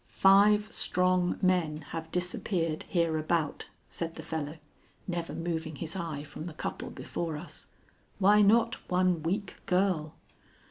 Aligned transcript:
"Five 0.17 0.73
strong 0.73 1.37
men 1.43 1.81
have 1.91 2.11
disappeared 2.11 2.85
hereabout," 2.89 3.69
said 3.87 4.15
the 4.15 4.23
fellow, 4.23 4.57
never 5.07 5.35
moving 5.35 5.75
his 5.75 5.95
eye 5.95 6.23
from 6.23 6.45
the 6.45 6.55
couple 6.55 6.89
before 6.89 7.37
us. 7.37 7.67
"Why 8.17 8.41
not 8.41 8.77
one 8.89 9.21
weak 9.21 9.57
girl?" 9.67 10.15